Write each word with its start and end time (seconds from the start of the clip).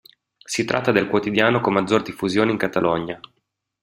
Si 0.43 0.65
tratta 0.65 0.91
del 0.91 1.07
quotidiano 1.07 1.59
con 1.61 1.73
maggior 1.73 2.01
diffusione 2.01 2.49
in 2.49 2.57
Catalogna. 2.57 3.19